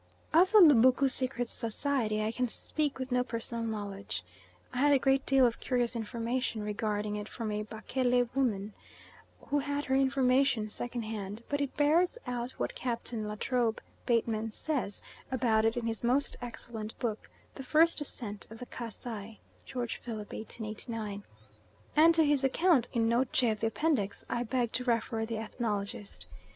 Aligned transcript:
Of 0.33 0.51
the 0.51 0.61
Lubuku 0.61 1.07
secret 1.11 1.47
society 1.47 2.23
I 2.25 2.31
can 2.31 2.47
speak 2.47 2.97
with 2.97 3.11
no 3.11 3.23
personal 3.23 3.63
knowledge. 3.63 4.23
I 4.73 4.79
had 4.79 4.93
a 4.93 4.97
great 4.97 5.27
deal 5.27 5.45
of 5.45 5.59
curious 5.59 5.95
information 5.95 6.63
regarding 6.63 7.17
it 7.17 7.29
from 7.29 7.51
a 7.51 7.65
Bakele 7.65 8.27
woman, 8.33 8.73
who 9.41 9.59
had 9.59 9.85
her 9.85 9.95
information 9.95 10.71
second 10.71 11.03
hand, 11.03 11.43
but 11.49 11.61
it 11.61 11.77
bears 11.77 12.17
out 12.25 12.49
what 12.53 12.73
Captain 12.73 13.27
Latrobe 13.27 13.79
Bateman 14.07 14.49
says 14.49 15.03
about 15.31 15.65
it 15.65 15.77
in 15.77 15.85
his 15.85 16.03
most 16.03 16.35
excellent 16.41 16.97
book 16.97 17.29
The 17.53 17.61
First 17.61 18.01
Ascent 18.01 18.47
of 18.49 18.57
the 18.57 18.65
Kasai 18.65 19.39
(George 19.65 19.97
Phillip, 19.97 20.33
1889), 20.33 21.23
and 21.95 22.15
to 22.15 22.25
his 22.25 22.43
account 22.43 22.89
in 22.91 23.07
Note 23.07 23.31
J 23.31 23.51
of 23.51 23.59
the 23.59 23.67
Appendix, 23.67 24.25
I 24.27 24.41
beg 24.45 24.71
to 24.71 24.83
refer 24.83 25.27
the 25.27 25.37
ethnologist. 25.37 26.25